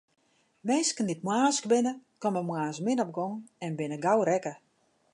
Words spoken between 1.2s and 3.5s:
moarnsk binne, komme moarns min op gong